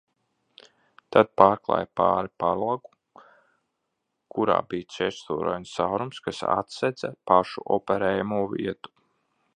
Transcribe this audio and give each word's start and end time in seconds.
Tad 1.15 1.27
pārklāja 1.41 1.87
pāri 2.01 2.31
palagu, 2.43 3.25
kurā 4.37 4.57
bija 4.73 4.89
četrstūrains 4.97 5.77
caurums, 5.83 6.25
kas 6.29 6.43
atsedza 6.57 7.13
pašu 7.33 7.67
operējamo 7.79 8.45
vietu. 8.57 8.97